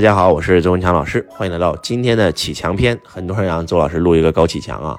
[0.00, 2.98] 大家好，我是周文强老师，欢迎来到今天的启强篇。
[3.04, 4.96] 很多人让周老师录一个高启强啊，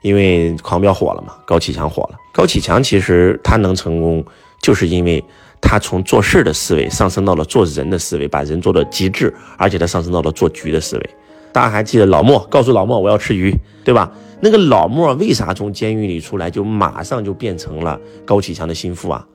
[0.00, 2.10] 因为狂飙火了嘛，高启强火了。
[2.32, 4.24] 高启强其实他能成功，
[4.62, 5.24] 就是因为
[5.60, 11.10] 他从做事的思维上升到了做人的思维，把人做到极致，而且他上升到了做局的思维。
[11.52, 13.52] 大家还记得老莫告诉老莫我要吃鱼，
[13.82, 14.08] 对吧？
[14.38, 19.26] 那个老莫为啥从监狱里出来就马上就变成了高启强的心腹啊？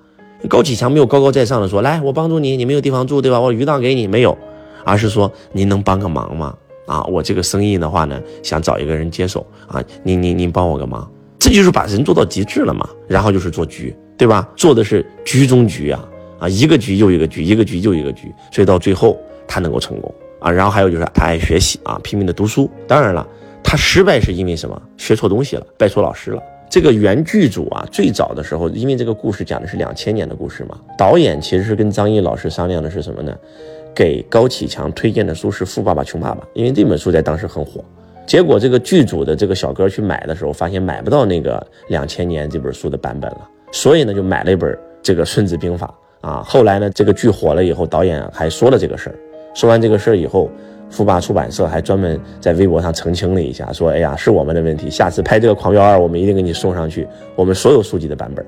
[0.47, 3.41] 高启强没有高高在上的说来我帮助你，你没有地方住对吧？
[3.41, 4.38] 我鱼档给你没有。
[4.84, 6.55] 而是说您能帮个忙吗？
[6.86, 11.09] 啊，我这个生意的话呢，想找一个人接手啊，您您您帮我个忙，
[11.40, 12.90] 这就是把人做到极致了嘛。
[13.07, 14.49] 然后就是做局，对吧？
[14.55, 16.05] 做的是局中局啊
[16.40, 19.17] 啊，一个局又一个局，一个局又一个局，所以到最后
[19.48, 20.52] 他能够成功啊。
[20.52, 22.70] 然后还有就是他爱学习啊，拼命的读书。
[22.85, 23.26] 当然了，
[23.63, 24.81] 他失败是因为什么？
[24.98, 26.41] 学错东西了，拜错老师了。
[26.70, 33.34] 这个原剧组啊，最早的时候，因为这个故事讲的是两千年的故事嘛，导演其实是跟张译老师商量的是什么呢？
[33.95, 37.84] 给高启强推荐的书是《富爸爸穷爸爸》，因为这本书在当时很火。
[38.25, 45.93] 结果这个剧组的这个小哥去买的时候，发现买不到那个两千年这本书的版本了，所以呢就买了一本这个《孙子兵法》
[46.27, 46.41] 啊。
[46.41, 49.15] 后来呢这个剧火了以后，导演还说了这个事儿。
[49.53, 50.49] 说完这个事儿以后，
[50.90, 58.43] 富爸出版社还专门在微博上澄清了一下，说：“哎呀，是我们的问题，下次拍这个《狂飙二》，我们一定给你送上去我们所有书籍的版本。”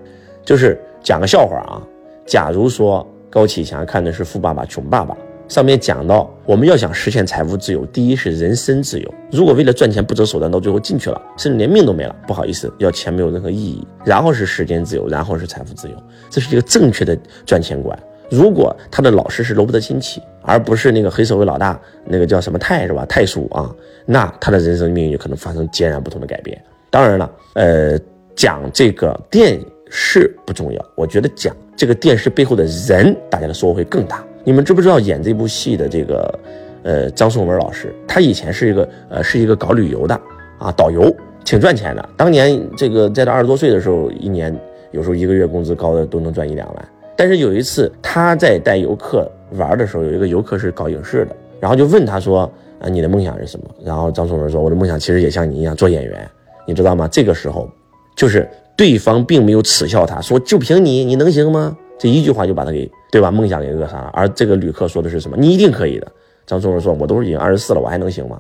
[0.45, 1.81] 就是讲个笑话啊，
[2.25, 5.13] 假如说高启强看的是《富爸爸穷爸爸》。
[5.47, 9.13] 上面讲到，我们要想实现财富自由，第一是人身自由。
[9.31, 13.85] 如果为了赚钱不择手段，到最后进去了，甚至连命都没了，不好意思，要钱没有任何意义。
[14.03, 15.95] 然后是时间自由，然后是财富自由，
[16.29, 17.97] 这是一个正确的赚钱观。
[18.31, 23.05] 如果他的老师是罗伯特清崎，而不是那个黑社会老大，那个叫什么泰是吧？
[23.05, 23.69] 泰叔啊，
[24.03, 26.59] 那他的人生命运就可能发生截然不同的改变。
[26.89, 27.99] 当然了，呃，
[28.35, 29.59] 讲这个电
[29.91, 34.25] 视不重要，我觉得讲这个电视背后的人，大家的收获会更大。
[34.45, 36.39] 你们知不知道演这部戏的这个，
[36.83, 40.13] 呃，张颂文老师，他以前是一个，呃，是一个搞旅游的
[40.59, 42.09] 啊，导游，挺赚钱的。
[42.15, 44.55] 当年这个在他二十多岁的时候，一年
[44.91, 46.85] 有时候一个月工资高的都能赚一两万。
[47.17, 52.41] 但是有一次他在带游客玩的时候，有一个游客是搞影视的，然后就问他说，
[52.79, 53.65] 啊，你的梦想是什么？
[53.83, 56.29] 然后张颂文说，我的梦想其实也像你一样做演员，
[56.67, 57.07] 你知道吗？
[57.11, 57.67] 这个时候，
[58.15, 58.47] 就是
[58.77, 61.75] 对方并没有耻笑他，说就凭你，你能行吗？
[61.97, 63.31] 这一句话就把他给对吧？
[63.31, 64.09] 梦想给扼杀了。
[64.11, 65.37] 而这个旅客说的是什么？
[65.37, 66.11] 你一定可以的。
[66.45, 68.37] 张颂文说：“我都是已经二十四了，我还能行吗？”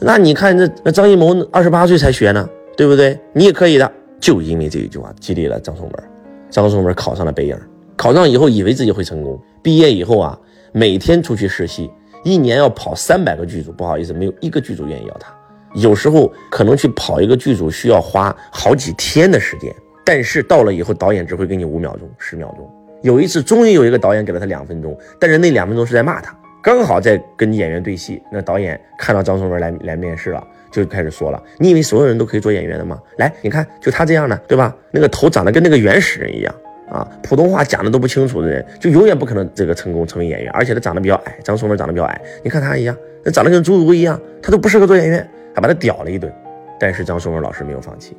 [0.00, 3.18] 那你看这那张艺谋二十八岁才学呢，对不对？
[3.34, 3.92] 你也可以的。
[4.18, 6.04] 就因为这一句话激励了张颂文。
[6.48, 7.54] 张颂文考上了北影，
[7.94, 9.38] 考上以后以为自己会成功。
[9.62, 10.38] 毕业以后啊，
[10.72, 11.90] 每天出去试戏，
[12.24, 13.70] 一年要跑三百个剧组。
[13.70, 15.30] 不好意思，没有一个剧组愿意要他。
[15.74, 19.70] 有时候可能去跑一个剧组需要花好几天的时间，
[20.06, 22.66] 但是到了以后，导演只会给你五秒钟、十秒钟。
[23.06, 26.36] 有一次，终于有一个导演给了他两分钟，但是那两分钟是在骂他。
[26.60, 33.00] 刚好在跟演员对戏，那导演看到张颂文来来面试了，就开始说了：“你以为所有人都可以做演员的吗？
[33.18, 34.74] 来，你看，就他这样的，对吧？
[34.90, 36.52] 那个头长得跟那个原始人一样
[36.90, 40.50] 啊，普通话讲的都不清楚的人，就永远不可能这个成功成为演员。
[40.50, 46.32] 而且他长得比较矮，张颂文长得比较矮，你看他一样，那长得跟侏儒一样，他都不适合做演员，还把他屌了一顿。
[46.80, 48.16] 但是张颂文老师没有放弃。”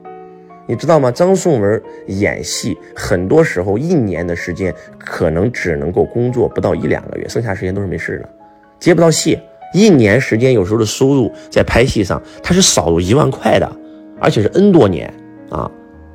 [0.67, 1.09] 你知道吗？
[1.09, 8.29] 张颂文演戏很多时候一年的时间可能只能够工作不到一两个月，剩下时间都是没事的，
[8.79, 9.39] 接不到戏。
[9.73, 13.69] 一年时间有时候的收入在拍戏上他是少入一万块的，
[14.19, 15.13] 而且是 N 多年
[15.49, 15.69] 啊，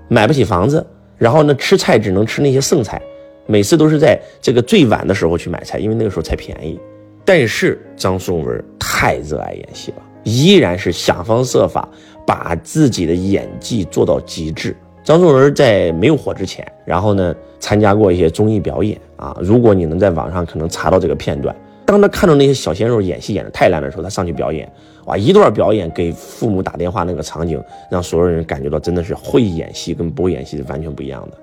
[0.08, 0.84] 买不起房子，
[1.18, 3.00] 然后呢吃菜只能吃那些剩菜，
[3.46, 6.80] 每次都是在这个最晚的时候去买菜，因为那个时候才便宜。
[7.24, 11.88] 但是张颂文太热爱演戏了，依然是想方设法。
[12.24, 14.76] 把自己的演技做到极致。
[15.02, 19.36] 张颂文在没有火之前，然后呢，参加过一些综艺表演啊。
[19.40, 24.70] 如果你能在网上可能查到这个片段，当他看到那些小鲜肉演戏演的太烂的时候，他上去表演，
[25.06, 27.60] 哇，一段表演给父母打电话那个场景，
[27.90, 31.36] 让所有人感觉到真的是会演戏跟不会演戏是完全不一样的。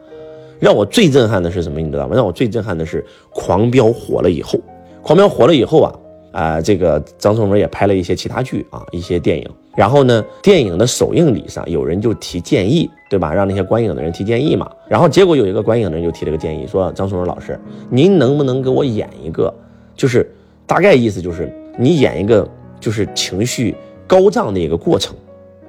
[0.62, 1.82] 让我最震撼的是什么？
[1.82, 2.16] 你知道吗？
[2.16, 3.02] 让我最震撼的是
[3.34, 4.58] 《狂飙》火了以后，
[5.02, 5.94] 《狂飙》火了以后啊。
[6.32, 9.50] 啊，这个张颂文也拍了一些其他剧啊，一些电影。
[9.76, 13.34] 然后呢，电影的首映礼上，有人就提建议，对吧？
[13.34, 14.70] 让那些观影的人提建议嘛。
[14.90, 17.58] 然后结果有一个观影的人就提了个建议，说：“张颂文老师，
[17.90, 19.54] 您能不能给我演一个，
[19.96, 20.30] 就是
[20.68, 22.46] 大概意思就是你演一个
[22.80, 23.74] 就是情绪
[24.06, 25.16] 高涨的一个过程，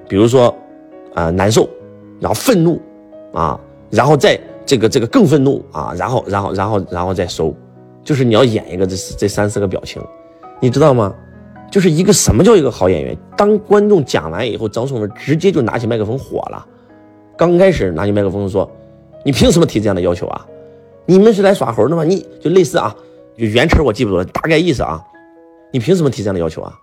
[0.09, 0.53] 比如说
[1.13, 1.69] 啊难受，
[2.19, 2.81] 然后愤怒，
[3.31, 3.57] 啊，
[3.89, 7.55] 然后再这个这个更愤怒啊，然后然后然后然后再收，
[8.03, 10.01] 就是你要演一个这这三四个表情。”
[10.61, 11.13] 你知道吗？
[11.71, 13.17] 就是一个什么叫一个好演员？
[13.35, 16.65] 当观众讲完以后，张颂文直接就拿起麦克风火了。
[17.37, 18.69] 刚开始拿起麦克风说
[19.25, 20.45] ：“你凭什么提这样的要求啊？
[21.05, 22.95] 你们是来耍猴的吗？”你就类似啊，
[23.37, 25.01] 就原词我记不住了，大概意思啊。
[25.71, 26.77] 你凭什么提这样的要求啊？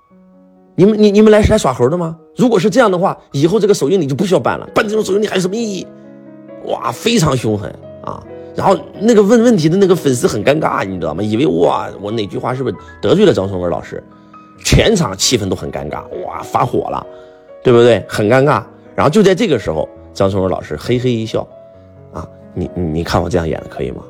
[0.75, 2.17] 你们你你们来是来耍猴的吗？
[2.37, 5.87] 如果是这样的话，以后这个首映礼就不需要办了，办这种首映礼还有什么意义？
[6.65, 7.73] 哇，非常凶狠！
[8.59, 11.23] 然后那个问问题的那个粉丝很尴尬，你知道吗？
[11.23, 14.03] 以为哇，我哪句话是不是得罪了张颂文老师？
[14.65, 17.07] 全场气氛都很尴尬，哇，发火了，
[17.63, 18.05] 对不对？
[18.09, 18.61] 很尴尬。
[18.97, 21.47] 然后就在这个时候，张颂文老师嘿嘿一笑，
[22.13, 24.03] 啊，你你你看我这样演的可以吗？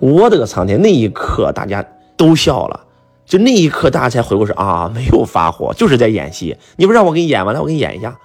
[0.00, 0.82] 我的个苍天！
[0.82, 1.86] 那一刻大家
[2.16, 2.80] 都笑了，
[3.24, 6.56] 就那一刻大家才回过神啊，没有发火，就是在演戏。
[6.74, 7.52] 你不让我给你演吗？
[7.52, 8.18] 来，我给你演一下。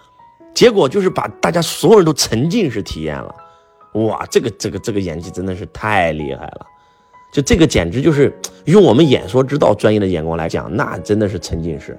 [0.55, 3.35] 结果就是把大家所有人都沉浸式体验了。
[3.93, 6.65] 哇，这个这个这个演技真的是太厉害了，
[7.33, 8.33] 就这个简直就是
[8.65, 11.97] 用我们演说之道专业的眼光来讲，那真的是沉浸式。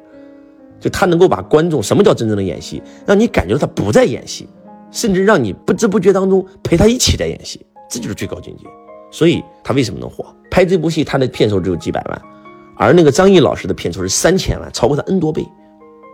[0.80, 4.48] 就他能够把观众什么叫真正的演戏，让你感觉他不在演戏，
[4.90, 8.64] 甚至让你不知不觉当中陪他一起在演戏，这就是最高境界。
[9.10, 10.24] 所以他为什么能火？
[10.50, 12.22] 拍这部戏他的片酬只有几百万，
[12.76, 15.46] 而那个张译老师的片酬是三千万，超过他 N 多倍。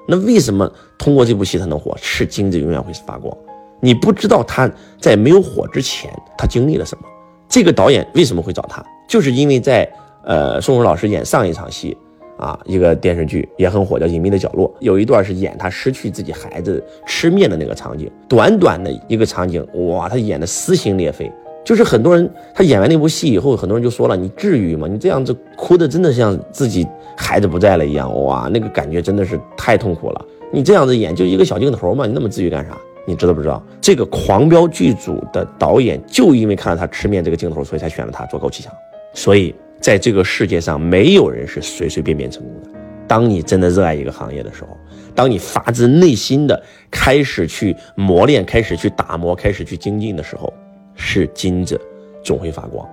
[0.07, 1.97] 那为什么通过这部戏他能火？
[2.03, 3.35] 是金子永远会发光。
[3.81, 4.71] 你不知道他
[5.01, 7.05] 在没有火之前，他经历了什么。
[7.49, 8.85] 这个导演为什么会找他？
[9.09, 9.91] 就是因为在
[10.25, 11.97] 呃宋文老师演上一场戏
[12.37, 18.11] 啊，一个电视剧也很火，叫《隐秘的角落》，有一段是演他失去自己孩子吃面的那个场景。
[18.29, 21.31] 短短的一个场景，哇，他演的撕心裂肺。
[21.65, 24.87] 就是很多人他演完那部戏以后，很多人就说了：“你至于吗？
[24.89, 26.87] 你这样子哭的真的像自己
[27.17, 30.25] 孩子不在了一样，哇，那个感觉真的是太痛苦了。
[30.51, 32.77] 你这样子演就一个小镜头嘛，你那么至于干啥？”
[33.09, 38.71] 你知道不知道这个《狂飙》剧组的导演就因为看到他吃面这个镜头，所以才选了他做高启强。
[39.15, 42.79] 所以在这个世界上，没有人是随随便便成功的。
[43.07, 44.77] 当你真的热爱一个行业的时候，
[45.15, 50.53] 当你发自内心的开始去磨练、开始去打磨、开始去精进的时候，
[50.95, 51.81] 是金子
[52.23, 52.87] 总会发光。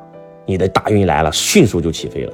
[0.45, 2.31] 你的大运来了，迅速就起飞了。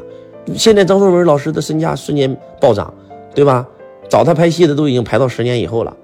[0.55, 2.93] 现在张颂文老师的身价瞬间暴涨，
[3.33, 3.67] 对吧？
[4.07, 5.97] 找他拍戏的都已经排到十年以后了。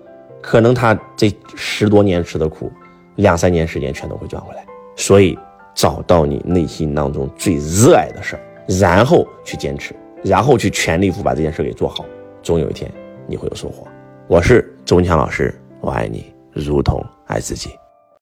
[0.49, 2.71] 可能他这十多年吃的苦，
[3.15, 4.65] 两三年时间全都会赚回来。
[4.95, 5.37] 所以，
[5.75, 8.41] 找到你内心当中最热爱的事儿，
[8.79, 12.05] 然后去坚持，然后去全力以赴把这件事给做好，
[12.41, 12.89] 总有一天
[13.27, 13.85] 你会有收获。
[14.29, 17.71] 我是周文强老师，我爱你如同爱自己。